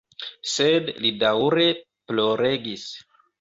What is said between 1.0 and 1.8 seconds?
li daŭre